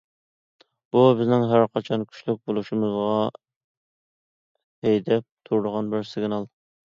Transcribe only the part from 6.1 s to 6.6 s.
سىگنال.